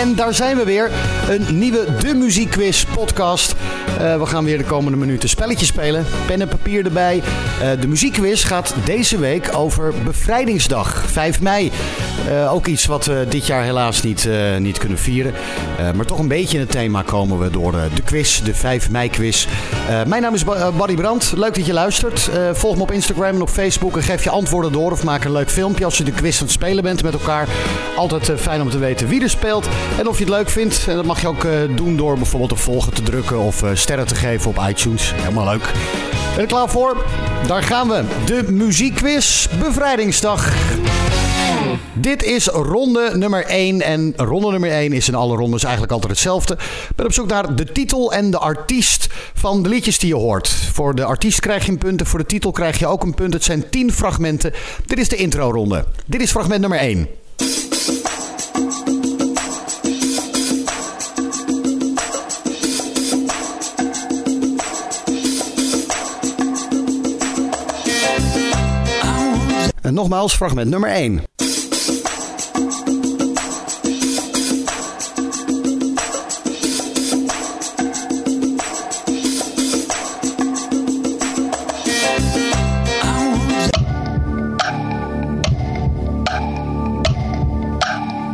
En 0.00 0.14
daar 0.14 0.34
zijn 0.34 0.56
we 0.56 0.64
weer. 0.64 0.90
Een 1.28 1.58
nieuwe 1.58 1.86
De 2.00 2.14
Muziekquiz 2.14 2.84
podcast. 2.84 3.54
Uh, 4.00 4.18
we 4.18 4.26
gaan 4.26 4.44
weer 4.44 4.58
de 4.58 4.64
komende 4.64 4.98
minuten 4.98 5.28
spelletjes 5.28 5.68
spelen. 5.68 6.06
Pen 6.26 6.40
en 6.40 6.48
papier 6.48 6.84
erbij. 6.84 7.16
Uh, 7.62 7.80
de 7.80 7.88
muziekquiz 7.88 8.46
gaat 8.46 8.74
deze 8.84 9.18
week 9.18 9.50
over 9.56 9.94
Bevrijdingsdag, 10.04 11.04
5 11.06 11.40
mei. 11.40 11.72
Uh, 12.28 12.52
ook 12.52 12.66
iets 12.66 12.86
wat 12.86 13.06
we 13.06 13.26
dit 13.28 13.46
jaar 13.46 13.62
helaas 13.62 14.02
niet, 14.02 14.28
niet 14.58 14.78
kunnen 14.78 14.98
vieren. 14.98 15.32
maar 15.94 16.06
toch 16.06 16.18
een 16.18 16.28
beetje 16.28 16.54
in 16.54 16.62
het 16.62 16.70
thema 16.70 17.02
komen 17.02 17.38
we 17.38 17.50
door 17.50 17.72
de 17.72 18.02
quiz, 18.04 18.40
de 18.40 18.54
5 18.54 18.90
mei 18.90 19.10
quiz. 19.10 19.46
mijn 20.06 20.22
naam 20.22 20.34
is 20.34 20.44
Barry 20.76 20.94
Brandt. 20.94 21.32
Leuk 21.36 21.54
dat 21.54 21.66
je 21.66 21.72
luistert. 21.72 22.30
volg 22.52 22.76
me 22.76 22.82
op 22.82 22.92
Instagram 22.92 23.34
en 23.34 23.42
op 23.42 23.48
Facebook 23.48 23.96
en 23.96 24.02
geef 24.02 24.24
je 24.24 24.30
antwoorden 24.30 24.72
door. 24.72 24.92
Of 24.92 25.04
maak 25.04 25.24
een 25.24 25.32
leuk 25.32 25.50
filmpje 25.50 25.84
als 25.84 25.98
je 25.98 26.04
de 26.04 26.12
quiz 26.12 26.38
aan 26.38 26.44
het 26.44 26.52
spelen 26.52 26.82
bent 26.82 27.02
met 27.02 27.12
elkaar. 27.12 27.48
Altijd 27.96 28.32
fijn 28.36 28.60
om 28.60 28.70
te 28.70 28.78
weten 28.78 29.08
wie 29.08 29.22
er 29.22 29.30
speelt. 29.30 29.68
En 29.98 30.08
of 30.08 30.18
je 30.18 30.24
het 30.24 30.32
leuk 30.32 30.48
vindt. 30.48 30.84
En 30.88 30.96
dat 30.96 31.04
mag 31.04 31.20
je 31.20 31.28
ook 31.28 31.46
doen 31.76 31.96
door 31.96 32.16
bijvoorbeeld 32.16 32.52
op 32.52 32.58
volgen 32.58 32.94
te 32.94 33.02
drukken 33.02 33.38
of 33.38 33.64
sterren 33.74 34.06
te 34.06 34.14
geven 34.14 34.50
op 34.50 34.66
iTunes. 34.68 35.12
Helemaal 35.14 35.44
leuk. 35.44 35.72
Ben 36.34 36.42
je 36.42 36.46
klaar 36.46 36.68
voor? 36.68 37.04
Daar 37.46 37.62
gaan 37.62 37.88
we. 37.88 38.04
De 38.24 38.52
muziekquiz 38.52 39.46
Bevrijdingsdag. 39.60 40.52
Dit 41.92 42.22
is 42.22 42.46
ronde 42.46 43.10
nummer 43.14 43.44
1. 43.44 43.80
En 43.82 44.12
ronde 44.16 44.50
nummer 44.50 44.70
1 44.70 44.92
is 44.92 45.08
in 45.08 45.14
alle 45.14 45.36
rondes 45.36 45.62
eigenlijk 45.62 45.92
altijd 45.92 46.12
hetzelfde. 46.12 46.58
Ben 46.96 47.06
op 47.06 47.12
zoek 47.12 47.26
naar 47.26 47.54
de 47.54 47.72
titel 47.72 48.12
en 48.12 48.30
de 48.30 48.38
artiest 48.38 49.06
van 49.34 49.62
de 49.62 49.68
liedjes 49.68 49.98
die 49.98 50.08
je 50.08 50.14
hoort. 50.14 50.48
Voor 50.48 50.94
de 50.94 51.04
artiest 51.04 51.40
krijg 51.40 51.66
je 51.66 51.72
een 51.72 51.78
punt 51.78 52.00
en 52.00 52.06
voor 52.06 52.18
de 52.18 52.26
titel 52.26 52.50
krijg 52.50 52.78
je 52.78 52.86
ook 52.86 53.02
een 53.02 53.14
punt. 53.14 53.32
Het 53.32 53.44
zijn 53.44 53.68
10 53.70 53.92
fragmenten. 53.92 54.52
Dit 54.86 54.98
is 54.98 55.08
de 55.08 55.16
intro-ronde. 55.16 55.84
Dit 56.06 56.20
is 56.20 56.30
fragment 56.30 56.60
nummer 56.60 56.78
1. 56.78 57.08
En 69.84 69.94
nogmaals, 69.94 70.36
fragment 70.36 70.70
nummer 70.70 70.88
1. 70.88 71.20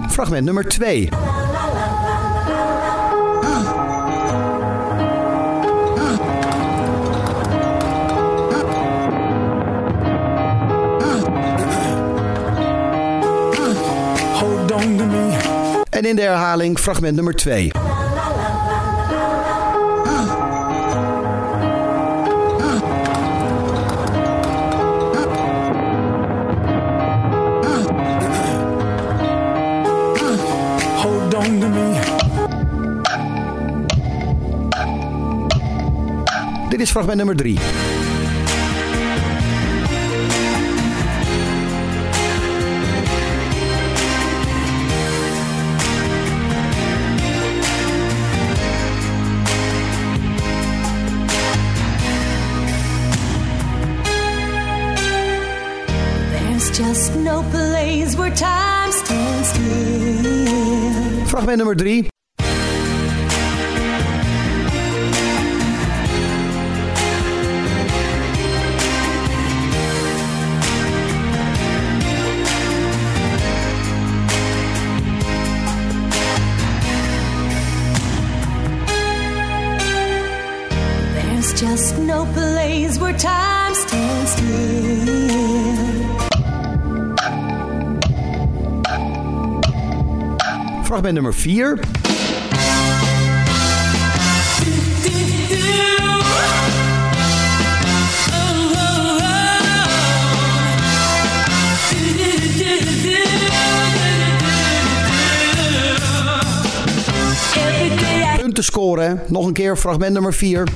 Fragment 0.09 0.47
nummer 0.47 0.63
2. 0.63 1.40
En 14.81 16.05
in 16.05 16.17
de 16.17 16.23
herhaling 16.23 16.79
fragment 16.79 17.15
nummer 17.15 17.35
2. 17.35 17.71
Dit 36.69 36.81
is 36.81 36.91
fragment 36.91 37.17
nummer 37.17 37.37
3. 37.37 37.59
Fragment 61.27 61.59
nummer 61.59 61.75
3. 61.75 62.20
Fragment 90.91 91.15
nummer 91.15 91.35
4. 91.35 91.79
Punten 108.37 108.65
scoren. 108.65 109.21
Nog 109.27 109.47
een 109.47 109.53
keer 109.53 109.77
fragment 109.77 110.13
nummer 110.13 110.35
4. 110.35 110.69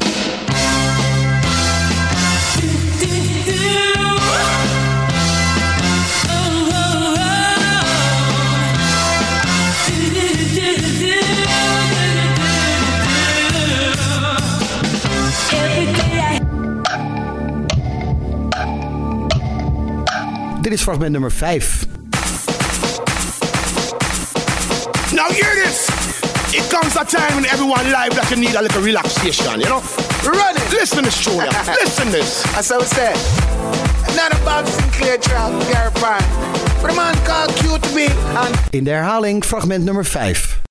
Is 20.74 20.82
fragment 20.82 21.12
nummer 21.12 21.30
5. 21.30 21.86
Now 25.14 25.30
hear 25.30 25.54
this! 25.54 25.88
It 26.52 26.68
comes 26.68 26.96
a 26.96 27.04
time 27.04 27.36
when 27.36 27.46
everyone 27.46 27.84
live 27.92 28.14
that 28.18 28.26
you 28.30 28.36
need 28.36 28.54
a 28.56 28.62
little 28.62 28.82
relaxation, 28.82 29.60
you 29.60 29.66
know? 29.70 29.78
Run 30.26 30.56
it! 30.56 30.72
Listen 30.72 30.98
to 30.98 31.04
this 31.04 31.24
tune, 31.24 31.46
Listen 31.78 32.10
this! 32.10 32.42
That's 32.54 32.70
how 32.70 32.80
it 32.80 32.90
said. 32.90 33.14
Not 34.16 34.34
a 34.34 34.38
Bob 34.44 34.66
Sinclair 34.66 35.18
track, 35.18 35.52
Gary 35.70 35.92
Prime. 35.94 36.26
But 36.82 36.90
a 36.90 36.94
man 36.94 37.14
called 37.24 37.50
Q2B 37.62 38.10
and... 38.10 38.74
In 38.74 38.84
de 38.84 38.90
herhaling 38.90 39.42
fragment 39.42 39.84
nummer 39.84 40.02
5. 40.02 40.62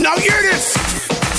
Now 0.00 0.16
hear 0.16 0.40
this! 0.42 0.76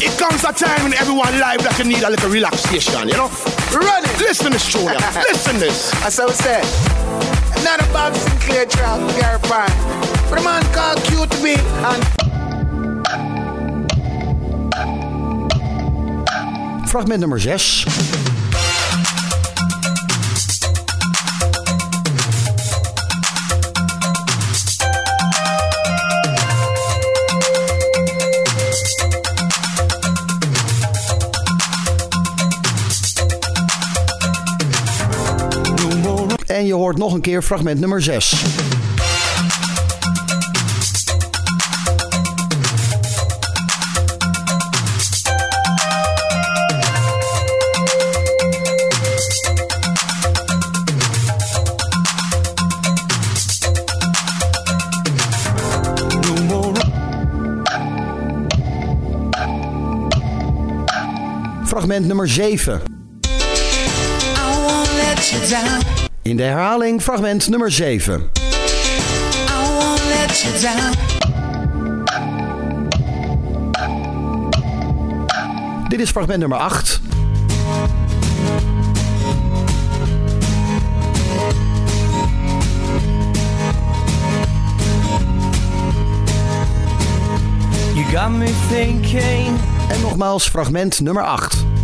It 0.04 0.20
comes 0.20 0.44
a 0.44 0.52
time 0.52 0.84
when 0.84 0.94
everyone 0.96 1.32
live 1.40 1.64
that 1.64 1.80
you 1.80 1.86
need 1.86 2.04
a 2.04 2.10
little 2.10 2.30
relaxation, 2.30 3.08
you 3.08 3.16
know? 3.16 3.32
Run 3.76 4.04
it! 4.06 4.20
Listen 4.20 4.46
to 4.46 4.52
this 4.54 4.72
tune, 4.72 4.86
Listen 4.86 5.60
this! 5.60 5.92
That's 6.00 6.18
how 6.18 6.28
it 6.28 6.36
said. 6.36 6.64
Not 7.64 7.82
a 7.82 7.86
Bob 7.92 8.16
Sinclair 8.16 8.66
track, 8.66 9.00
Gary 9.20 9.40
Prime. 9.40 9.70
But 10.30 10.40
a 10.40 10.44
man 10.44 10.64
called 10.74 11.00
Q2B 11.00 11.58
and... 11.84 12.26
Fragment 16.90 17.20
nummer 17.20 17.38
6. 17.40 18.35
En 36.56 36.66
je 36.66 36.74
hoort 36.74 36.98
nog 36.98 37.14
een 37.14 37.22
keer 37.22 37.42
fragment 37.42 37.80
nummer 37.80 38.02
6. 38.02 38.44
Fragment 61.66 62.06
nummer 62.06 62.28
7. 62.28 62.95
In 66.26 66.38
de 66.38 66.44
herhaling 66.44 67.02
fragment 67.02 67.50
nummer 67.50 67.72
7. 67.72 68.30
Dit 75.88 76.00
is 76.00 76.10
fragment 76.10 76.40
nummer 76.40 76.58
8. 76.58 77.00
You 87.94 88.12
got 88.12 88.30
me 88.32 88.54
thinking. 88.70 89.58
En 89.90 90.02
nogmaals 90.02 90.50
fragment 90.50 91.00
nummer 91.00 91.24
8. 91.24 91.75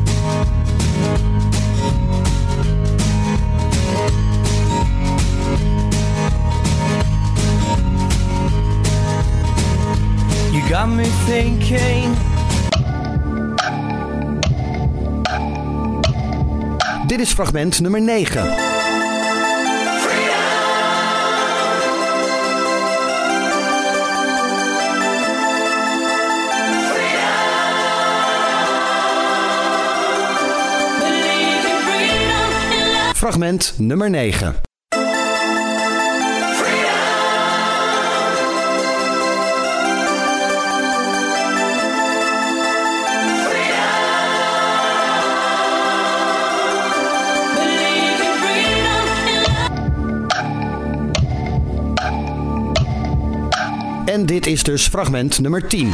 Got 10.72 10.88
me 10.88 11.04
thinking. 11.04 12.16
Dit 17.08 17.20
is 17.20 17.34
fragment 17.34 17.80
nummer 17.80 18.02
9. 18.02 18.26
Fragment 33.14 33.74
nummer 33.78 34.10
9. 34.10 34.71
En 54.22 54.28
dit 54.28 54.48
is 54.48 54.64
dus 54.64 54.88
fragment 54.88 55.40
nummer 55.40 55.68
10. 55.68 55.94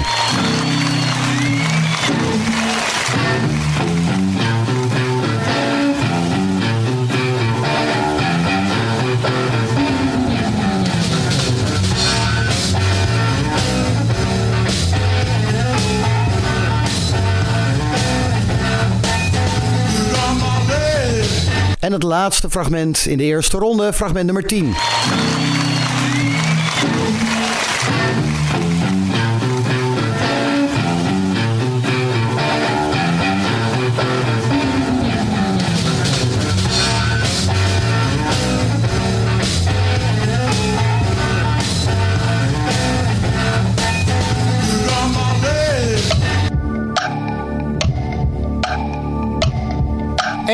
En 21.79 21.91
het 21.91 22.03
laatste 22.03 22.49
fragment 22.49 23.05
in 23.05 23.17
de 23.17 23.23
eerste 23.23 23.57
ronde, 23.57 23.93
fragment 23.93 24.25
nummer 24.25 24.43
10. 24.43 24.75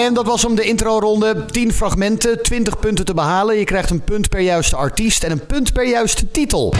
En 0.03 0.13
dat 0.13 0.25
was 0.25 0.45
om 0.45 0.55
de 0.55 0.63
intro-ronde. 0.63 1.45
10 1.45 1.73
fragmenten, 1.73 2.43
20 2.43 2.79
punten 2.79 3.05
te 3.05 3.13
behalen. 3.13 3.57
Je 3.57 3.63
krijgt 3.63 3.89
een 3.89 4.01
punt 4.01 4.29
per 4.29 4.39
juiste 4.39 4.75
artiest 4.75 5.23
en 5.23 5.31
een 5.31 5.45
punt 5.45 5.73
per 5.73 5.87
juiste 5.87 6.31
titel. 6.31 6.73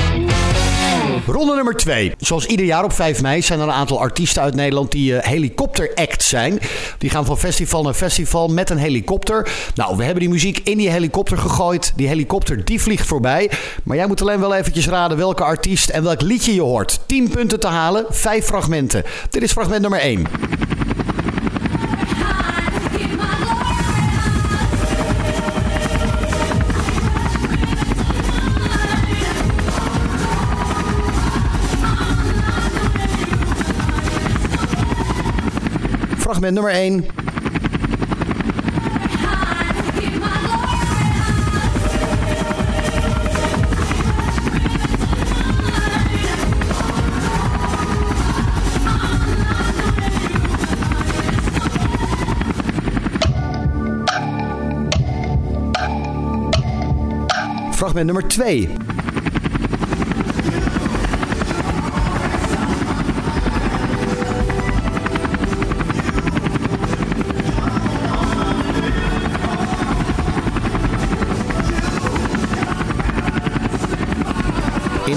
Ronde 1.26 1.56
nummer 1.56 1.76
2. 1.76 2.12
Zoals 2.18 2.46
ieder 2.46 2.66
jaar 2.66 2.84
op 2.84 2.94
5 2.94 3.22
mei 3.22 3.42
zijn 3.42 3.60
er 3.60 3.68
een 3.68 3.74
aantal 3.74 4.00
artiesten 4.00 4.42
uit 4.42 4.56
Nederland 4.56 4.92
die 4.92 5.12
uh, 5.12 5.20
helikopteract 5.22 6.24
zijn. 6.24 6.60
Die 6.98 7.10
gaan 7.10 7.26
van 7.26 7.38
festival 7.38 7.84
naar 7.84 7.94
festival 7.94 8.48
met 8.48 8.70
een 8.70 8.78
helikopter. 8.78 9.52
Nou, 9.76 9.98
we 9.98 10.04
hebben 10.04 10.22
die 10.22 10.32
muziek 10.32 10.60
in 10.64 10.78
die 10.78 10.90
helikopter 10.90 11.38
gegooid. 11.38 11.94
Die 11.96 12.08
helikopter 12.08 12.66
die 12.66 12.82
vliegt 12.82 13.08
voorbij. 13.08 13.52
Maar 13.84 13.98
jij 13.98 14.08
moet 14.08 14.22
alleen 14.22 14.40
wel 14.40 14.56
eventjes 14.56 14.88
raden 14.88 15.18
welke 15.18 15.44
artiest 15.44 15.90
en 15.90 16.04
welk 16.04 16.22
liedje 16.22 16.54
je 16.54 16.62
hoort. 16.62 17.00
10 17.06 17.30
punten 17.30 17.60
te 17.60 17.68
halen, 17.68 18.06
5 18.10 18.46
fragmenten. 18.46 19.04
Dit 19.30 19.44
is 19.44 19.52
fragment 19.52 19.82
nummer 19.82 20.00
1. 20.00 20.28
Fragment 36.44 36.56
nummer 36.56 36.72
1. 36.74 37.04
Fragment 57.74 58.08
nummer 58.08 58.22
2. 58.22 58.83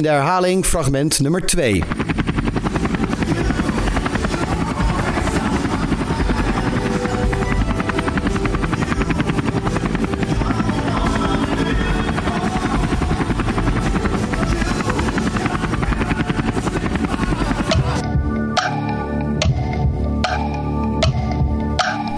De 0.07 0.13
herhaling 0.13 0.65
fragment 0.65 1.21
nummer 1.21 1.41
2. 1.41 1.83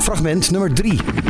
Fragment 0.01 0.53
nummer 0.53 0.69
3. 0.69 1.28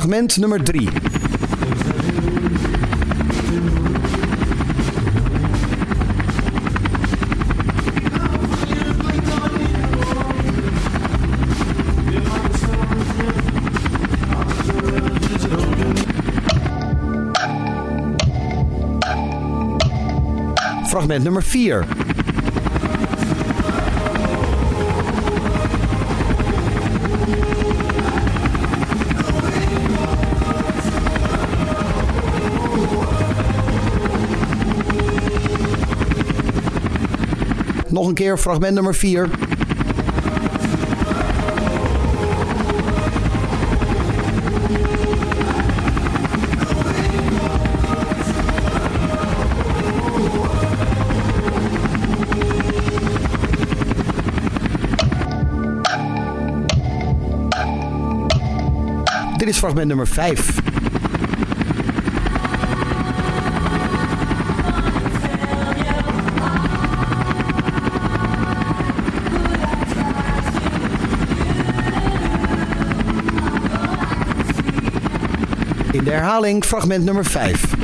Fragment 0.00 0.38
nummer 0.38 0.58
3. 0.58 0.88
Fragment 20.88 21.24
nummer 21.24 21.42
4. 21.42 22.29
Nog 38.00 38.08
een 38.08 38.14
keer 38.14 38.38
fragment 38.38 38.74
nummer 38.74 38.94
4. 38.94 39.28
Dit 59.36 59.48
is 59.48 59.58
fragment 59.58 59.86
nummer 59.86 60.06
5. 60.06 60.60
Herhaling 76.10 76.64
fragment 76.64 77.04
nummer 77.04 77.24
5. 77.24 77.80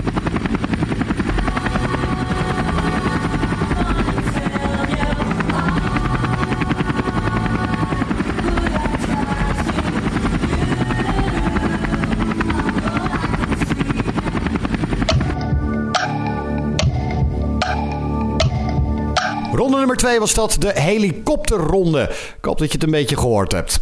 Ronde 19.53 19.77
nummer 19.77 19.97
2 19.97 20.19
was 20.19 20.35
dat 20.35 20.57
de 20.59 20.81
helikopterronde. 20.81 22.03
Ik 22.39 22.45
hoop 22.45 22.59
dat 22.59 22.67
je 22.69 22.75
het 22.75 22.83
een 22.83 22.91
beetje 22.91 23.17
gehoord 23.17 23.53
hebt. 23.53 23.81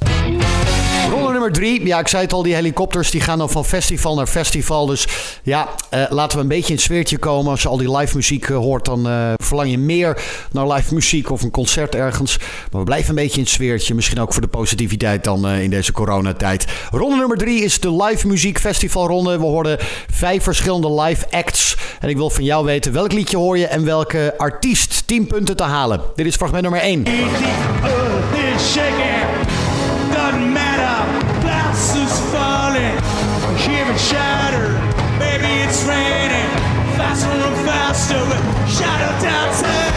Nummer 1.44 1.62
3. 1.62 1.86
Ja, 1.86 1.98
ik 1.98 2.08
zei 2.08 2.22
het 2.22 2.32
al, 2.32 2.42
die 2.42 2.54
helikopters 2.54 3.10
die 3.10 3.20
gaan 3.20 3.38
dan 3.38 3.50
van 3.50 3.64
festival 3.64 4.14
naar 4.14 4.26
festival. 4.26 4.86
Dus 4.86 5.08
ja, 5.42 5.68
eh, 5.90 6.04
laten 6.08 6.36
we 6.36 6.42
een 6.42 6.48
beetje 6.48 6.68
in 6.68 6.74
het 6.74 6.84
sfeertje 6.84 7.18
komen. 7.18 7.50
Als 7.50 7.62
je 7.62 7.68
al 7.68 7.76
die 7.76 7.96
live 7.96 8.16
muziek 8.16 8.48
eh, 8.48 8.56
hoort, 8.56 8.84
dan 8.84 9.08
eh, 9.08 9.32
verlang 9.36 9.70
je 9.70 9.78
meer 9.78 10.22
naar 10.52 10.68
live 10.68 10.94
muziek 10.94 11.30
of 11.30 11.42
een 11.42 11.50
concert 11.50 11.94
ergens. 11.94 12.38
Maar 12.38 12.80
we 12.80 12.86
blijven 12.86 13.08
een 13.08 13.14
beetje 13.14 13.36
in 13.36 13.42
het 13.42 13.52
sfeertje. 13.52 13.94
Misschien 13.94 14.20
ook 14.20 14.32
voor 14.32 14.42
de 14.42 14.48
positiviteit 14.48 15.24
dan 15.24 15.48
in 15.48 15.70
deze 15.70 15.92
coronatijd. 15.92 16.66
Ronde 16.90 17.16
nummer 17.16 17.36
3 17.36 17.62
is 17.62 17.80
de 17.80 18.02
live 18.02 18.26
muziek 18.26 18.58
festivalronde. 18.58 19.38
We 19.38 19.44
hoorden 19.44 19.78
vijf 20.10 20.42
verschillende 20.42 21.02
live 21.02 21.26
acts. 21.30 21.76
En 22.00 22.08
ik 22.08 22.16
wil 22.16 22.30
van 22.30 22.44
jou 22.44 22.64
weten 22.64 22.92
welk 22.92 23.12
liedje 23.12 23.36
hoor 23.36 23.58
je 23.58 23.66
en 23.66 23.84
welke 23.84 24.34
artiest 24.36 25.06
10 25.06 25.26
punten 25.26 25.56
te 25.56 25.62
halen. 25.62 26.00
Dit 26.14 26.26
is 26.26 26.36
fragment 26.36 26.62
nummer 26.62 26.80
1. 26.80 27.04
Shiver 33.98 34.14
shatter. 34.14 34.72
Baby, 35.18 35.62
it's 35.62 35.84
raining, 35.84 36.50
faster 36.96 37.30
and 37.30 37.56
faster. 37.66 38.20
With 38.28 38.44
shadow 38.68 39.20
dancing. 39.22 39.94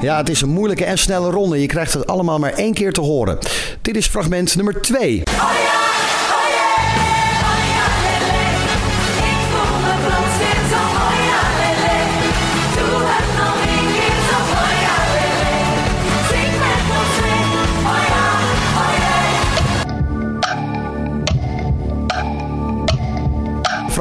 Ja, 0.00 0.16
het 0.16 0.28
is 0.28 0.40
een 0.40 0.48
moeilijke 0.48 0.84
en 0.84 0.98
snelle 0.98 1.30
ronde. 1.30 1.60
Je 1.60 1.66
krijgt 1.66 1.92
het 1.92 2.06
allemaal 2.06 2.38
maar 2.38 2.52
één 2.52 2.74
keer 2.74 2.92
te 2.92 3.00
horen. 3.00 3.38
Dit 3.82 3.96
is 3.96 4.06
fragment 4.06 4.56
nummer 4.56 4.82
2. 4.82 5.22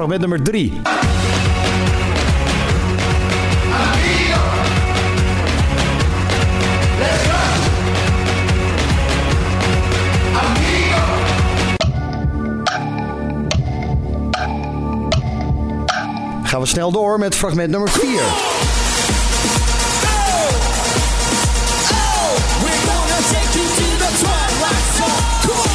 Fragment 0.03 0.21
nummer 0.21 0.43
3. 0.43 0.81
Gaan 16.43 16.61
we 16.61 16.67
snel 16.67 16.91
door 16.91 17.19
met 17.19 17.35
fragment 17.35 17.69
nummer 17.69 17.89
4. 17.89 18.03
We're 25.47 25.72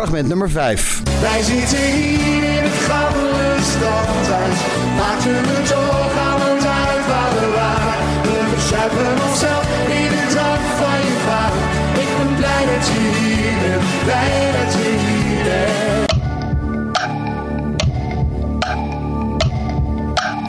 Fragment 0.00 0.28
nummer 0.28 0.50
5. 0.50 1.02
Wij 1.20 1.42
zitten 1.42 1.78
hier 1.78 2.42
in 2.42 2.62
het 2.62 2.78
gouden 2.88 3.62
stadhuis. 3.62 4.58
Maakten 4.96 5.42
we 5.42 5.62
toch 5.68 6.18
aan 6.28 6.40
het 6.40 6.66
uit 6.66 7.06
waar 7.06 7.32
we 7.38 7.46
waren. 7.54 8.22
We 8.22 8.36
verzuipen 8.52 9.28
onszelf 9.28 9.66
in 9.88 10.08
de 10.08 10.26
drank 10.28 10.64
van 10.80 10.98
je 11.06 11.16
vader. 11.26 11.62
Ik 12.02 12.08
ben 12.18 12.36
blij 12.36 12.64
dat 12.74 12.86
je 12.86 13.00
hier 13.18 13.54
bent, 13.62 14.04
blij 14.04 14.50
dat 14.58 14.72
je 14.72 14.88
hier 15.04 15.44
bent. 15.44 16.09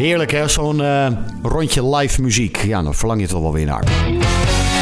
Heerlijk 0.01 0.31
hè, 0.31 0.48
zo'n 0.48 0.81
eh, 0.81 1.08
rondje 1.43 1.96
live 1.96 2.22
muziek. 2.22 2.58
Ja, 2.58 2.81
dan 2.81 2.96
verlang 2.96 3.20
je 3.20 3.25
het 3.25 3.36
wel 3.36 3.53
weer 3.53 3.65
naar. 3.65 3.84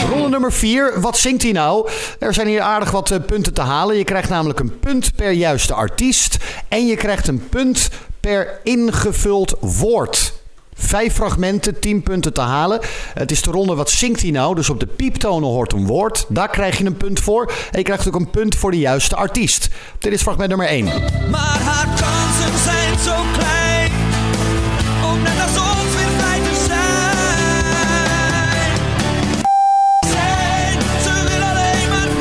Ronde 0.10 0.30
nummer 0.30 0.54
4. 0.54 1.02
Wat 1.02 1.18
zingt 1.18 1.44
hij 1.44 1.52
nou? 1.52 1.90
Er 2.20 2.34
zijn 2.34 2.48
hier 2.48 2.62
aardig 2.62 2.92
wat 2.92 3.12
eh, 3.12 3.20
punten 3.26 3.54
te 3.54 3.62
halen. 3.62 3.98
Je 3.98 4.04
krijgt 4.04 4.30
namelijk 4.30 4.60
een 4.60 4.80
punt 4.80 5.16
per 5.16 5.32
juiste 5.32 5.74
artiest. 5.74 6.38
En 6.68 6.88
je 6.88 6.96
krijgt 6.96 7.28
een 7.28 7.50
punt 7.50 7.90
per 8.20 8.60
ingevuld 8.64 9.56
woord. 9.60 10.34
Vijf 10.74 11.14
fragmenten, 11.14 11.80
10 11.80 12.04
punten 12.04 12.34
te 12.34 12.42
halen. 12.42 12.80
Het 13.14 13.32
is 13.32 13.42
de 13.42 13.52
ronde 13.52 13.76
wat 13.76 13.90
zingt 13.90 14.22
hij 14.22 14.32
nou? 14.32 14.56
Dus 14.56 14.70
op 14.70 14.80
de 14.80 14.88
pieptonen 14.88 15.50
hoort 15.50 15.74
een 15.74 15.88
woord. 15.88 16.26
Daar 16.30 16.50
krijg 16.50 16.78
je 16.78 16.86
een 16.86 16.98
punt 16.98 17.20
voor. 17.20 17.52
En 17.72 17.78
je 17.78 17.84
krijgt 17.84 18.08
ook 18.08 18.16
een 18.16 18.30
punt 18.30 18.56
voor 18.56 18.72
de 18.72 18.80
juiste 18.80 19.16
artiest. 19.16 19.70
Dit 19.98 20.14
is 20.14 20.22
fragment 20.22 20.50
nummer 20.50 20.68
1. 20.68 20.86
Maar 21.30 21.60
haar 21.60 21.88
kansen 21.88 22.60
zijn 22.64 23.00
zo 23.00 23.16
klein. 23.34 23.59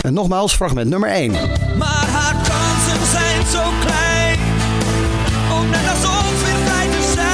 En 0.09 0.15
nogmaals, 0.15 0.55
fragment 0.55 0.89
nummer 0.91 1.09
1. 1.11 1.31
Maar 1.79 2.07
haar 2.07 2.35
kansen 2.35 3.07
zijn 3.11 3.47
zo 3.47 3.63
klein. 3.81 4.39
Om 5.59 5.71
net 5.71 5.89
als 5.91 6.05
ons 6.05 6.43
weer 6.45 6.57
vrij 6.65 6.87
te 6.87 7.13
zijn. 7.15 7.27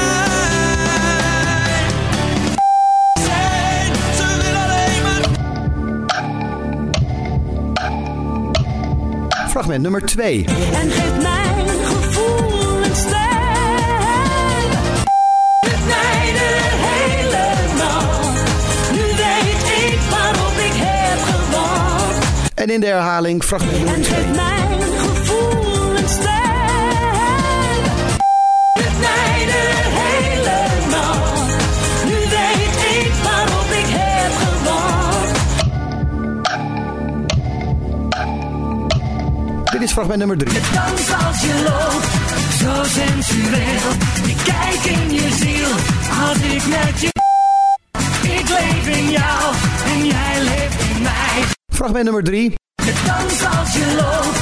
Zijn, 3.24 3.94
ze 4.16 4.26
wil 4.40 4.54
alleen 4.64 5.02
maar. 5.02 5.24
Fragment 9.48 9.82
nummer 9.82 10.02
2. 10.06 10.44
En 10.44 10.90
geeft 10.90 11.22
mijn 11.22 11.73
En 22.64 22.70
in 22.70 22.80
de 22.80 22.86
herhaling, 22.86 23.44
fragment 23.44 23.76
nummer 23.76 23.94
En 23.94 24.02
2. 24.02 24.14
geeft 24.14 24.34
mijn 24.34 24.82
gevoel 24.98 25.96
een. 25.96 26.06
Het 28.72 28.98
mijne 29.00 29.60
helemaal. 30.00 31.22
Nu 32.04 32.18
weet 32.36 32.76
ik 33.04 33.12
waarop 33.22 33.70
ik 33.70 33.88
heb 33.88 34.32
gewacht. 34.44 35.40
Dit 39.72 39.82
is 39.82 39.92
fragment 39.92 40.18
nummer 40.18 40.38
3. 40.38 40.52
Dans 40.72 41.12
als 41.26 41.40
je 41.40 41.62
loopt, 41.68 42.08
zo 42.58 42.82
sensueel. 43.00 43.90
Ik 44.26 44.36
kijk 44.44 44.84
in 44.96 45.14
je 45.14 45.28
ziel, 45.40 45.70
als 46.28 46.38
ik 46.38 46.66
met 46.66 47.00
je. 47.00 47.08
Ik 48.22 48.48
leef 48.48 48.86
in 48.96 49.10
jou 49.10 49.43
Fragment 51.84 52.04
nummer 52.04 52.22
3. 52.22 52.54
Dans 53.04 53.44
als 53.58 53.72
je 53.72 53.94
loopt, 53.96 54.38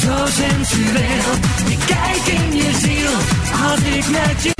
zo 0.00 0.26
sensueel. 0.26 1.32
Ik 1.70 1.78
kijk 1.86 2.40
in 2.40 2.56
je 2.56 2.70
ziel, 2.74 3.12
als 3.68 3.80
ik 3.80 4.10
met 4.10 4.42
je. 4.42 4.52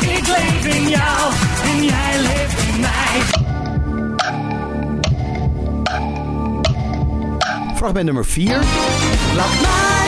Ik 0.00 0.26
leef 0.26 0.76
in 0.76 0.88
jou 0.88 1.32
en 1.64 1.84
jij 1.84 2.20
leeft 2.20 2.62
in 2.68 2.80
mij. 2.80 3.20
Fragment 7.76 8.04
nummer 8.04 8.24
4. 8.24 8.48
Laat 9.34 9.60
mij 9.60 9.99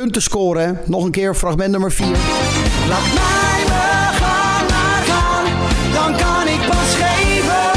punten 0.00 0.22
scoren. 0.22 0.78
Nog 0.86 1.04
een 1.04 1.10
keer 1.10 1.34
fragment 1.34 1.70
nummer 1.70 1.92
4. 1.92 2.06
Laat 2.06 3.12
mij 3.14 3.64
gaan, 4.12 4.66
maar 4.66 5.02
gaan, 5.02 5.44
dan 5.92 6.16
kan 6.16 6.46
ik 6.48 6.68
pas 6.68 6.94
geven. 6.94 7.68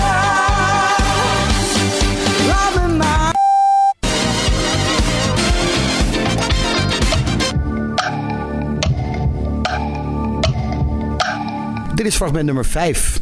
Dit 11.96 12.06
is 12.06 12.15
fragment 12.15 12.46
nummer 12.46 12.65
5. 12.65 13.20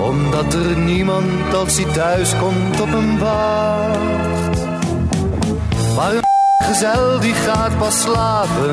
Omdat 0.00 0.54
er 0.54 0.76
niemand 0.76 1.54
als 1.54 1.76
hij 1.76 1.92
thuis 1.92 2.36
komt 2.38 2.80
op 2.80 2.90
hem 2.90 3.18
wacht. 3.18 4.66
Maar 5.96 6.33
een 6.74 6.80
gezel 6.80 7.20
die 7.20 7.34
gaat 7.34 7.78
pas 7.78 8.00
slapen. 8.00 8.72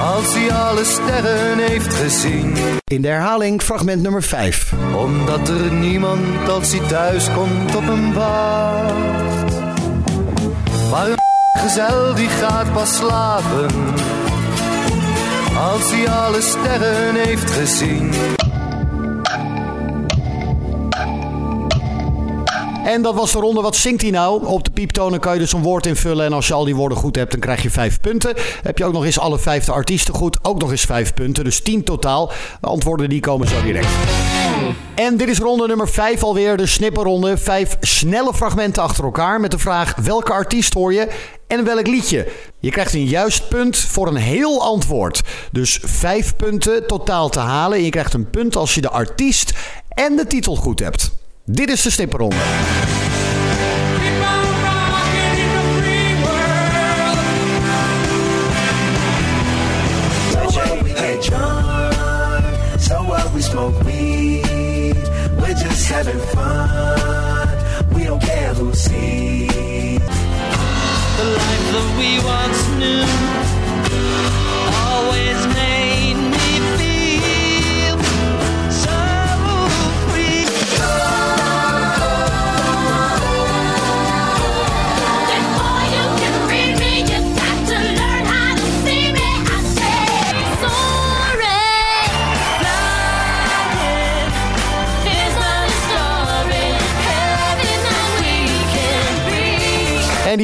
Als 0.00 0.34
hij 0.34 0.52
alle 0.52 0.84
sterren 0.84 1.58
heeft 1.58 1.94
gezien. 1.94 2.54
In 2.84 3.02
de 3.02 3.08
herhaling 3.08 3.62
fragment 3.62 4.02
nummer 4.02 4.22
5. 4.22 4.72
Omdat 4.96 5.48
er 5.48 5.72
niemand 5.72 6.48
als 6.48 6.72
hij 6.72 6.88
thuis 6.88 7.32
komt 7.34 7.76
op 7.76 7.86
hem 7.86 8.12
wacht. 8.12 9.60
Maar 10.90 11.06
een 11.06 11.18
gezel 11.52 12.14
die 12.14 12.28
gaat 12.28 12.72
pas 12.72 12.96
slapen. 12.96 13.70
Als 15.72 15.90
hij 15.90 16.10
alle 16.10 16.40
sterren 16.40 17.14
heeft 17.14 17.50
gezien. 17.50 18.10
En 22.84 23.02
dat 23.02 23.14
was 23.14 23.32
de 23.32 23.38
ronde. 23.38 23.60
Wat 23.60 23.76
zingt 23.76 24.02
hij 24.02 24.10
nou? 24.10 24.46
Op 24.46 24.64
de 24.64 24.70
pieptonen 24.70 25.20
kan 25.20 25.32
je 25.32 25.38
dus 25.38 25.52
een 25.52 25.62
woord 25.62 25.86
invullen. 25.86 26.24
En 26.24 26.32
als 26.32 26.46
je 26.46 26.54
al 26.54 26.64
die 26.64 26.76
woorden 26.76 26.98
goed 26.98 27.16
hebt, 27.16 27.30
dan 27.30 27.40
krijg 27.40 27.62
je 27.62 27.70
vijf 27.70 28.00
punten. 28.00 28.34
Heb 28.62 28.78
je 28.78 28.84
ook 28.84 28.92
nog 28.92 29.04
eens 29.04 29.18
alle 29.18 29.38
vijfde 29.38 29.72
artiesten 29.72 30.14
goed, 30.14 30.38
ook 30.42 30.60
nog 30.60 30.70
eens 30.70 30.82
vijf 30.82 31.14
punten. 31.14 31.44
Dus 31.44 31.60
tien 31.60 31.84
totaal. 31.84 32.32
De 32.60 32.66
antwoorden 32.66 33.08
die 33.08 33.20
komen 33.20 33.48
zo 33.48 33.62
direct. 33.62 33.88
En 34.94 35.16
dit 35.16 35.28
is 35.28 35.38
ronde 35.38 35.66
nummer 35.66 35.88
5 35.88 36.22
alweer, 36.22 36.56
de 36.56 36.66
snipperronde. 36.66 37.36
Vijf 37.36 37.76
snelle 37.80 38.34
fragmenten 38.34 38.82
achter 38.82 39.04
elkaar 39.04 39.40
met 39.40 39.50
de 39.50 39.58
vraag 39.58 39.94
welke 39.94 40.32
artiest 40.32 40.74
hoor 40.74 40.92
je 40.92 41.08
en 41.46 41.64
welk 41.64 41.86
liedje. 41.86 42.28
Je 42.58 42.70
krijgt 42.70 42.94
een 42.94 43.06
juist 43.06 43.48
punt 43.48 43.76
voor 43.76 44.06
een 44.06 44.16
heel 44.16 44.62
antwoord. 44.62 45.20
Dus 45.52 45.80
vijf 45.82 46.36
punten 46.36 46.86
totaal 46.86 47.28
te 47.28 47.38
halen. 47.38 47.78
En 47.78 47.84
je 47.84 47.90
krijgt 47.90 48.14
een 48.14 48.30
punt 48.30 48.56
als 48.56 48.74
je 48.74 48.80
de 48.80 48.90
artiest 48.90 49.52
en 49.88 50.16
de 50.16 50.26
titel 50.26 50.56
goed 50.56 50.78
hebt. 50.80 51.21
Dit 51.44 51.70
is 51.70 51.82
de 51.82 51.90
John, 61.22 62.78
so 62.78 63.02
what? 63.04 63.32
We 63.34 63.42
smoke 63.42 63.84
weed. 63.84 64.96
We're 65.40 65.54
just 65.54 65.88
having 65.88 66.20
fun. 66.20 67.01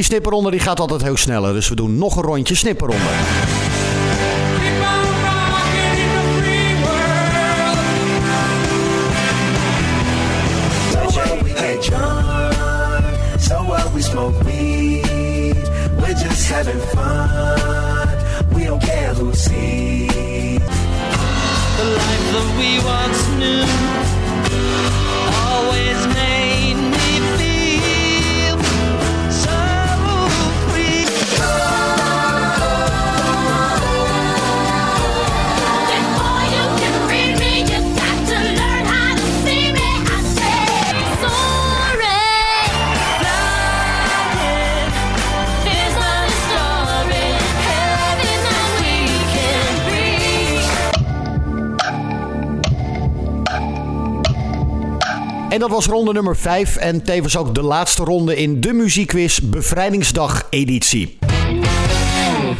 En 0.08 0.14
die 0.14 0.22
snipperronde 0.22 0.50
die 0.50 0.68
gaat 0.68 0.80
altijd 0.80 1.02
heel 1.02 1.16
sneller. 1.16 1.52
Dus 1.52 1.68
we 1.68 1.74
doen 1.74 1.98
nog 1.98 2.16
een 2.16 2.22
rondje 2.22 2.54
just 2.54 2.64
having 16.50 16.80
fun. 16.80 18.54
We 18.54 18.64
don't 18.64 18.82
care 18.82 19.14
who 19.14 19.32
sees. 19.32 20.08
The 21.76 21.84
life 21.84 22.32
that 22.32 22.48
we 22.58 22.70
once 22.84 23.22
knew 23.38 23.87
En 55.58 55.64
dat 55.64 55.72
was 55.72 55.86
ronde 55.86 56.12
nummer 56.12 56.36
5 56.36 56.76
en 56.76 57.02
tevens 57.02 57.36
ook 57.36 57.54
de 57.54 57.62
laatste 57.62 58.04
ronde 58.04 58.36
in 58.36 58.60
de 58.60 58.72
muziekquiz 58.72 59.38
Bevrijdingsdag 59.38 60.46
editie. 60.50 61.18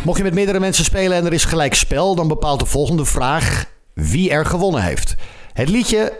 Mocht 0.05 0.19
je 0.19 0.25
met 0.25 0.35
meerdere 0.35 0.61
mensen 0.61 0.85
spelen 0.85 1.17
en 1.17 1.27
er 1.27 1.33
is 1.33 1.45
gelijk 1.45 1.75
spel, 1.75 2.15
dan 2.15 2.29
bepaalt 2.29 2.61
de 2.61 2.67
volgende 2.67 3.05
vraag 3.05 3.65
wie 3.95 4.31
er 4.31 4.47
gewonnen 4.47 4.83
heeft. 4.83 5.15
Het 5.53 5.69
liedje 5.69 6.13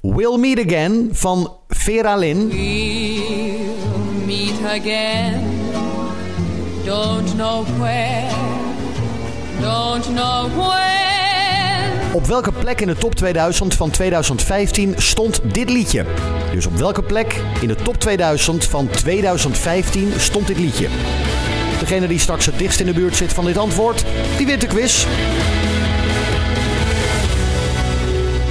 We'll 0.00 0.38
Meet 0.38 0.66
Again 0.66 1.08
van 1.12 1.56
Vera 1.68 2.16
Lynn 2.16 2.48
We'll 2.48 4.26
meet 4.26 4.64
again. 4.64 5.42
Don't 6.84 7.34
know 7.36 7.66
where. 7.78 8.30
Don't 9.60 10.14
know 10.14 10.56
when. 10.56 11.05
Op 12.16 12.26
welke 12.26 12.52
plek 12.52 12.80
in 12.80 12.86
de 12.86 12.96
top 12.96 13.14
2000 13.14 13.74
van 13.74 13.90
2015 13.90 14.94
stond 14.96 15.40
dit 15.52 15.70
liedje? 15.70 16.04
Dus 16.52 16.66
op 16.66 16.76
welke 16.76 17.02
plek 17.02 17.40
in 17.60 17.68
de 17.68 17.74
top 17.74 17.96
2000 17.96 18.64
van 18.64 18.88
2015 18.88 20.12
stond 20.16 20.46
dit 20.46 20.58
liedje? 20.58 20.88
Degene 21.78 22.06
die 22.06 22.18
straks 22.18 22.46
het 22.46 22.58
dichtst 22.58 22.80
in 22.80 22.86
de 22.86 22.92
buurt 22.92 23.16
zit 23.16 23.32
van 23.32 23.44
dit 23.44 23.56
antwoord, 23.56 24.04
die 24.36 24.46
wint 24.46 24.60
de 24.60 24.66
quiz. 24.66 25.06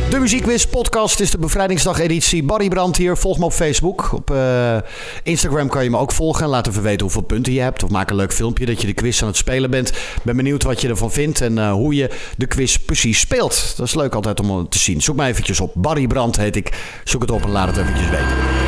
De 0.10 0.20
Muziekquiz 0.20 0.66
podcast 0.66 1.20
is 1.20 1.32
de 1.32 1.38
bevrijdingsdag 1.38 2.00
editie. 2.00 2.44
Barry 2.44 2.68
Brandt 2.68 2.98
hier. 2.98 3.18
Volg 3.18 3.38
me 3.38 3.46
op 3.46 3.54
Facebook. 3.54 4.12
Op 4.14 4.32
eh, 4.32 4.78
Instagram 5.24 5.70
kan 5.70 5.84
je 5.84 5.90
me 5.90 5.98
ook 5.98 6.12
volgen. 6.12 6.44
En 6.44 6.50
laat 6.50 6.68
even 6.68 6.84
weten 6.84 7.02
hoeveel 7.02 7.22
punten 7.22 7.54
je 7.54 7.62
hebt. 7.62 7.84
Of 7.84 7.90
maak 7.90 8.10
een 8.10 8.16
leuk 8.16 8.34
filmpje 8.34 8.66
dat 8.66 8.82
je 8.82 8.88
de 8.88 8.94
quiz 8.94 9.22
aan 9.22 9.28
het 9.28 9.38
spelen 9.38 9.70
bent. 9.70 9.94
Ben 10.24 10.36
benieuwd 10.36 10.64
wat 10.64 10.82
je 10.82 10.88
ervan 10.88 11.12
vindt 11.12 11.42
en 11.42 11.58
eh, 11.58 11.72
hoe 11.72 11.96
je 11.96 12.10
de 12.38 12.46
quiz 12.46 12.78
precies 12.78 13.20
speelt. 13.20 13.74
Dat 13.78 13.88
is 13.88 13.96
leuk 13.96 14.16
altijd 14.16 14.40
om 14.40 14.70
te 14.70 14.80
zien. 14.80 15.02
Zoek 15.02 15.16
mij 15.16 15.30
eventjes 15.30 15.60
op. 15.60 15.72
Barry 15.76 16.08
Brandt 16.08 16.38
heet 16.38 16.56
ik. 16.56 17.00
Zoek 17.04 17.22
het 17.22 17.32
op 17.32 17.44
en 17.44 17.52
laat 17.52 17.68
het 17.68 17.78
eventjes 17.78 18.10
weten. 18.10 18.65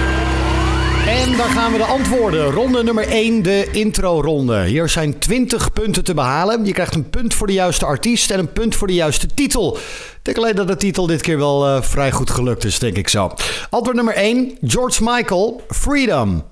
En 1.08 1.38
dan 1.38 1.50
gaan 1.50 1.72
we 1.72 1.78
de 1.78 1.84
antwoorden. 1.84 2.52
Ronde 2.52 2.84
nummer 2.84 3.08
1, 3.08 3.42
de 3.42 3.70
intro-ronde. 3.72 4.64
Hier 4.64 4.90
zijn 4.90 5.20
20 5.20 5.74
punten 5.74 6.04
te 6.04 6.14
behalen. 6.14 6.66
Je 6.66 6.72
krijgt 6.72 6.96
een 6.96 7.10
punt 7.10 7.34
voor 7.34 7.48
de 7.48 7.54
juiste 7.54 7.86
artiest 7.86 8.32
en 8.32 8.40
een 8.40 8.52
punt 8.52 8.76
voor 8.76 8.88
de 8.88 8.94
juiste 8.94 9.28
titel. 9.34 9.78
Ik 9.78 10.20
denk 10.22 10.38
alleen 10.38 10.56
dat 10.56 10.68
de 10.68 10.76
titel 10.76 11.08
dit 11.08 11.22
keer 11.22 11.38
wel 11.38 11.68
eh, 11.68 11.82
vrij 11.82 12.12
goed 12.12 12.30
gelukt 12.30 12.64
is, 12.64 12.80
denk 12.80 12.98
ik 12.98 13.08
zo. 13.08 13.34
Antwoord 13.70 13.96
nummer 13.96 14.14
1, 14.14 14.58
George 14.62 15.04
Michael, 15.04 15.62
Freedom. 15.70 16.44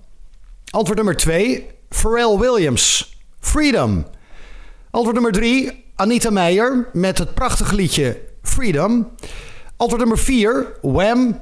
Antwoord 0.69 0.97
nummer 0.97 1.15
2, 1.15 1.67
Pharrell 1.89 2.37
Williams, 2.37 3.15
Freedom. 3.39 4.05
Antwoord 4.91 5.15
nummer 5.15 5.31
3, 5.31 5.85
Anita 5.95 6.29
Meijer 6.29 6.89
met 6.93 7.17
het 7.17 7.33
prachtige 7.33 7.75
liedje 7.75 8.17
Freedom. 8.41 9.11
Antwoord 9.77 10.01
nummer 10.01 10.19
4, 10.19 10.77
Wham 10.81 11.39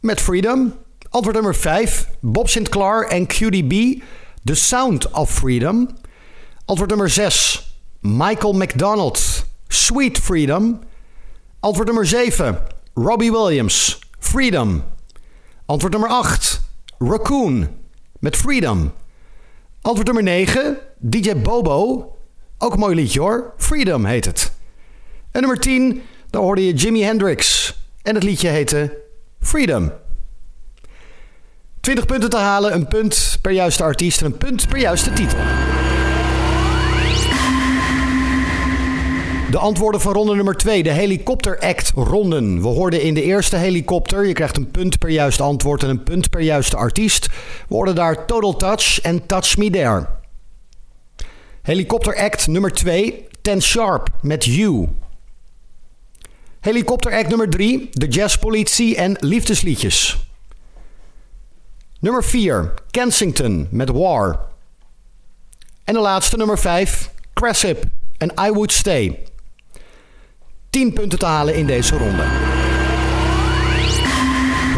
met 0.00 0.20
Freedom. 0.20 0.74
Antwoord 1.12 1.34
nummer 1.34 1.54
5, 1.54 2.08
Bob 2.20 2.48
Sinclair 2.48 3.06
en 3.08 3.26
QDB, 3.26 4.02
The 4.44 4.54
Sound 4.54 5.10
of 5.10 5.30
Freedom. 5.30 5.88
Antwoord 6.64 6.90
nummer 6.90 7.10
6, 7.10 7.66
Michael 8.00 8.52
McDonald, 8.52 9.44
Sweet 9.68 10.18
Freedom. 10.18 10.80
Antwoord 11.60 11.86
nummer 11.86 12.06
7, 12.06 12.58
Robbie 12.94 13.30
Williams, 13.30 13.98
Freedom. 14.18 14.84
Antwoord 15.66 15.92
nummer 15.92 16.10
8, 16.10 16.60
Raccoon 16.98 17.68
met 18.18 18.36
Freedom. 18.36 18.92
Antwoord 19.82 20.06
nummer 20.06 20.24
9, 20.24 20.78
DJ 20.98 21.36
Bobo, 21.36 22.10
Ook 22.58 22.72
een 22.72 22.78
mooi 22.78 22.94
liedje 22.94 23.20
hoor. 23.20 23.54
Freedom 23.56 24.04
heet 24.04 24.24
het. 24.24 24.52
En 25.30 25.40
nummer 25.40 25.58
10, 25.58 26.02
daar 26.30 26.42
hoorde 26.42 26.66
je 26.66 26.74
Jimi 26.74 27.02
Hendrix. 27.02 27.74
En 28.02 28.14
het 28.14 28.24
liedje 28.24 28.48
heette 28.48 28.98
Freedom. 29.40 29.92
20 31.82 32.06
punten 32.06 32.30
te 32.30 32.36
halen, 32.36 32.74
een 32.74 32.88
punt 32.88 33.38
per 33.40 33.52
juiste 33.52 33.82
artiest 33.82 34.20
en 34.20 34.26
een 34.26 34.36
punt 34.36 34.68
per 34.68 34.78
juiste 34.78 35.12
titel. 35.12 35.38
De 39.50 39.58
antwoorden 39.58 40.00
van 40.00 40.12
ronde 40.12 40.34
nummer 40.34 40.56
2, 40.56 40.82
de 40.82 40.90
helikopter 40.90 41.58
act 41.58 41.92
ronden. 41.94 42.60
We 42.60 42.68
hoorden 42.68 43.02
in 43.02 43.14
de 43.14 43.22
eerste 43.22 43.56
helikopter, 43.56 44.26
je 44.26 44.32
krijgt 44.32 44.56
een 44.56 44.70
punt 44.70 44.98
per 44.98 45.08
juist 45.08 45.40
antwoord 45.40 45.82
en 45.82 45.88
een 45.88 46.02
punt 46.02 46.30
per 46.30 46.40
juiste 46.40 46.76
artiest. 46.76 47.26
We 47.68 47.74
hoorden 47.74 47.94
daar 47.94 48.26
Total 48.26 48.56
Touch 48.56 49.00
en 49.00 49.26
Touch 49.26 49.56
Me 49.56 49.70
There. 49.70 50.06
Helikopter 51.62 52.16
act 52.16 52.46
nummer 52.46 52.72
2, 52.72 53.26
Ten 53.40 53.62
Sharp 53.62 54.08
met 54.20 54.44
You. 54.44 54.88
Helikopter 56.60 57.12
act 57.12 57.28
nummer 57.28 57.50
3, 57.50 57.88
de 57.92 58.06
jazzpolitie 58.06 58.96
en 58.96 59.16
liefdesliedjes. 59.20 60.30
Nummer 62.02 62.24
4, 62.24 62.74
Kensington 62.90 63.68
met 63.70 63.88
War. 63.88 64.40
En 65.84 65.94
de 65.94 66.00
laatste, 66.00 66.36
nummer 66.36 66.58
5, 66.58 67.10
Cressip 67.32 67.84
en 68.18 68.32
I 68.46 68.50
Would 68.50 68.72
Stay. 68.72 69.22
10 70.70 70.92
punten 70.92 71.18
te 71.18 71.26
halen 71.26 71.54
in 71.54 71.66
deze 71.66 71.96
ronde. 71.98 72.24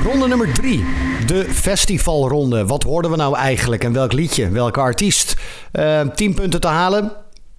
Ronde 0.03 0.29
nummer 0.29 0.55
3. 0.55 0.85
De 1.27 1.45
festivalronde. 1.51 2.67
Wat 2.67 2.83
hoorden 2.83 3.11
we 3.11 3.17
nou 3.17 3.37
eigenlijk 3.37 3.85
en 3.85 3.93
welk 3.93 4.13
liedje, 4.13 4.49
welke 4.49 4.81
artiest? 4.81 5.37
Uh, 5.73 6.01
10 6.01 6.35
punten 6.35 6.61
te 6.61 6.69
halen. 6.69 7.13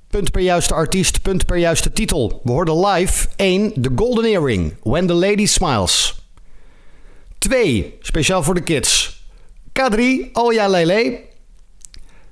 Punt 0.09 0.31
per 0.31 0.41
juiste 0.41 0.73
artiest, 0.73 1.21
punt 1.21 1.45
per 1.45 1.57
juiste 1.57 1.91
titel. 1.91 2.41
We 2.43 2.51
hoorden 2.51 2.85
live 2.85 3.27
1. 3.35 3.73
The 3.81 3.91
Golden 3.95 4.25
Earring, 4.25 4.75
When 4.83 5.07
the 5.07 5.13
Lady 5.13 5.45
Smiles. 5.45 6.21
2. 7.37 7.97
Speciaal 7.99 8.43
voor 8.43 8.53
de 8.53 8.63
kids. 8.63 9.14
K3, 9.79 10.31
Oh 10.33 10.53
ja 10.53 10.67
Lele. 10.67 11.19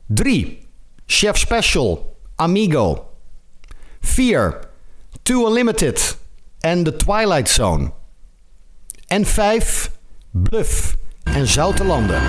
3. 0.08 0.68
Chef 1.06 1.38
Special, 1.38 2.16
Amigo. 2.36 3.06
4. 4.02 4.60
Too 5.24 5.48
Unlimited 5.48 6.18
en 6.60 6.84
The 6.84 6.96
Twilight 6.96 7.50
Zone. 7.50 7.92
En 9.08 9.26
5. 9.26 9.92
Bluff 10.32 10.96
en 11.24 11.48
Zoute 11.48 11.84
Landen. 11.84 12.22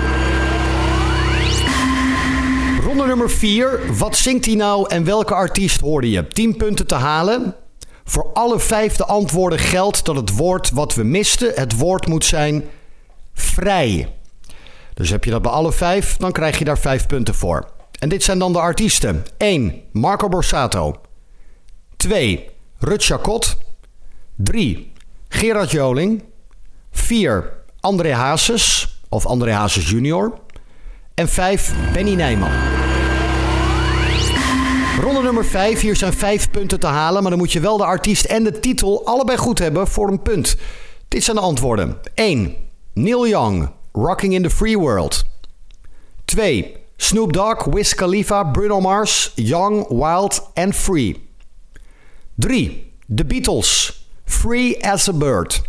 Ronde 2.83 3.05
nummer 3.05 3.29
4. 3.29 3.97
Wat 3.97 4.15
zingt 4.17 4.45
hij 4.45 4.55
nou 4.55 4.89
en 4.89 5.03
welke 5.03 5.33
artiest 5.33 5.79
hoorde 5.79 6.09
je? 6.09 6.27
10 6.27 6.57
punten 6.57 6.87
te 6.87 6.95
halen. 6.95 7.55
Voor 8.03 8.29
alle 8.33 8.59
vijf 8.59 8.95
de 8.95 9.05
antwoorden 9.05 9.59
geldt 9.59 10.05
dat 10.05 10.15
het 10.15 10.35
woord 10.35 10.71
wat 10.71 10.95
we 10.95 11.03
misten, 11.03 11.51
het 11.55 11.77
woord 11.77 12.07
moet 12.07 12.25
zijn 12.25 12.63
vrij. 13.33 14.15
Dus 14.95 15.09
heb 15.09 15.23
je 15.23 15.31
dat 15.31 15.41
bij 15.41 15.51
alle 15.51 15.71
vijf, 15.71 16.17
dan 16.17 16.31
krijg 16.31 16.57
je 16.57 16.65
daar 16.65 16.77
vijf 16.77 17.05
punten 17.05 17.35
voor. 17.35 17.69
En 17.99 18.09
dit 18.09 18.23
zijn 18.23 18.39
dan 18.39 18.53
de 18.53 18.59
artiesten. 18.59 19.25
1. 19.37 19.81
Marco 19.91 20.29
Borsato. 20.29 20.95
2. 21.97 22.49
Rut 22.79 23.03
Chacot. 23.03 23.57
3. 24.35 24.91
Gerard 25.27 25.71
Joling. 25.71 26.23
4. 26.91 27.53
André 27.79 28.13
Hazes 28.13 28.97
of 29.09 29.25
André 29.25 29.51
Hazes 29.51 29.89
junior. 29.89 30.33
En 31.13 31.27
5. 31.27 31.73
Benny 31.93 32.13
Nijman. 32.13 32.51
Ronde 35.01 35.21
nummer 35.21 35.45
5. 35.45 35.81
Hier 35.81 35.95
zijn 35.95 36.13
5 36.13 36.49
punten 36.49 36.79
te 36.79 36.87
halen, 36.87 37.21
maar 37.21 37.31
dan 37.31 37.39
moet 37.39 37.51
je 37.51 37.59
wel 37.59 37.77
de 37.77 37.85
artiest 37.85 38.25
en 38.25 38.43
de 38.43 38.59
titel 38.59 39.05
allebei 39.05 39.37
goed 39.37 39.59
hebben 39.59 39.87
voor 39.87 40.07
een 40.07 40.21
punt. 40.21 40.55
Dit 41.07 41.23
zijn 41.23 41.35
de 41.35 41.41
antwoorden. 41.41 41.97
1. 42.13 42.55
Neil 42.93 43.27
Young, 43.27 43.69
Rocking 43.95 44.33
in 44.33 44.43
the 44.43 44.49
Free 44.49 44.75
World. 44.75 45.23
2. 46.27 46.75
Snoop 46.97 47.31
Dogg, 47.31 47.65
Wiz 47.67 47.93
Khalifa, 47.93 48.43
Bruno 48.43 48.81
Mars, 48.81 49.31
Young, 49.35 49.85
Wild 49.89 50.41
and 50.55 50.75
Free. 50.75 51.21
3. 52.39 52.91
The 53.07 53.23
Beatles, 53.23 54.03
Free 54.25 54.75
as 54.81 55.07
a 55.07 55.13
Bird. 55.13 55.61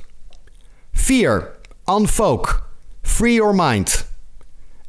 4. 0.92 1.56
Unfolk, 1.86 2.68
Free 3.02 3.34
Your 3.34 3.54
Mind. 3.54 4.04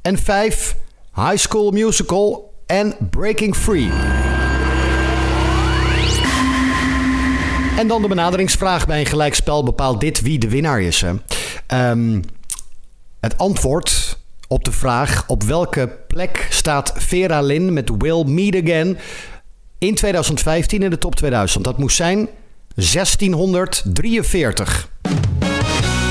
En 0.02 0.18
5. 0.18 0.76
High 1.16 1.38
School 1.38 1.72
Musical 1.72 2.54
en 2.66 2.96
Breaking 3.10 3.56
Free. 3.56 3.90
En 7.78 7.88
dan 7.88 8.02
de 8.02 8.08
benaderingsvraag 8.08 8.88
bij 8.88 9.00
een 9.00 9.06
gelijkspel 9.06 9.64
bepaalt 9.64 10.00
dit 10.00 10.22
wie 10.22 10.40
de 10.40 10.50
winnaar 10.50 10.82
is. 10.82 11.02
Hè? 11.02 11.14
Um, 11.92 12.22
het 13.20 13.38
antwoord 13.38 14.18
op 14.48 14.64
de 14.64 14.72
vraag 14.72 15.24
op 15.28 15.44
welke 15.44 15.98
plek 16.08 16.48
staat 16.50 16.94
Vera 16.96 17.42
Lynn 17.42 17.74
met 17.74 17.92
Will 17.98 18.24
Meet 18.24 18.56
Again 18.56 18.98
in 19.78 19.96
2015 19.96 20.84
in 20.84 20.90
de 20.90 20.98
top 20.98 21.16
2000. 21.16 21.64
Dat 21.64 21.78
moest 21.78 21.96
zijn 21.96 22.30
1643. 22.76 24.90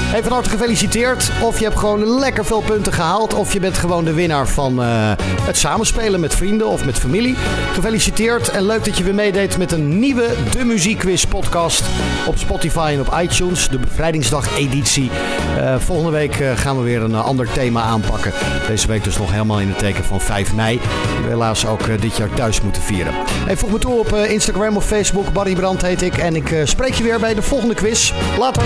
Even 0.07 0.23
van 0.23 0.33
harte 0.33 0.51
gefeliciteerd. 0.51 1.31
Of 1.43 1.59
je 1.59 1.65
hebt 1.65 1.79
gewoon 1.79 2.19
lekker 2.19 2.45
veel 2.45 2.61
punten 2.61 2.93
gehaald. 2.93 3.35
Of 3.35 3.53
je 3.53 3.61
bent 3.61 3.79
gewoon 3.79 4.05
de 4.05 4.13
winnaar 4.13 4.49
van 4.49 4.81
uh, 4.81 5.13
het 5.43 5.57
samenspelen 5.57 6.21
met 6.21 6.35
vrienden 6.35 6.67
of 6.67 6.85
met 6.85 6.99
familie. 6.99 7.37
Gefeliciteerd 7.73 8.49
en 8.49 8.67
leuk 8.67 8.85
dat 8.85 8.99
je 8.99 9.05
weer 9.05 9.15
meedeed 9.15 9.59
met 9.59 9.73
een 9.73 9.99
nieuwe 9.99 10.35
De 10.51 10.65
Muziekquiz 10.65 11.25
podcast 11.25 11.85
op 12.27 12.39
Spotify 12.39 12.91
en 12.95 13.01
op 13.01 13.19
iTunes. 13.21 13.69
De 13.69 13.79
Bevrijdingsdag 13.79 14.57
editie. 14.57 15.11
Uh, 15.59 15.75
volgende 15.79 16.11
week 16.11 16.39
uh, 16.39 16.57
gaan 16.57 16.77
we 16.77 16.83
weer 16.83 17.03
een 17.03 17.15
ander 17.15 17.53
thema 17.53 17.83
aanpakken. 17.83 18.33
Deze 18.67 18.87
week 18.87 19.05
dus 19.05 19.19
nog 19.19 19.31
helemaal 19.31 19.61
in 19.61 19.69
het 19.69 19.79
teken 19.79 20.05
van 20.05 20.21
5 20.21 20.55
mei. 20.55 20.81
Helaas 21.27 21.67
ook 21.67 22.01
dit 22.01 22.17
jaar 22.17 22.31
thuis 22.35 22.61
moeten 22.61 22.83
vieren. 22.83 23.13
Hey, 23.47 23.57
voeg 23.57 23.71
me 23.71 23.79
toe 23.79 23.99
op 23.99 24.13
Instagram 24.15 24.77
of 24.77 24.85
Facebook. 24.85 25.33
Barry 25.33 25.55
Brand 25.55 25.83
heet 25.83 26.03
ik. 26.03 26.17
En 26.17 26.37
ik 26.37 26.55
spreek 26.65 26.95
je 26.95 27.03
weer 27.03 27.21
bij 27.21 27.35
de 27.35 27.43
volgende 27.43 27.75
quiz. 27.75 28.13
Later. 28.39 28.65